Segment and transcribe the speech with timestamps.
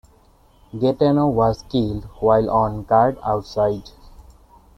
[0.75, 3.91] Gaetano was killed while on guard outside.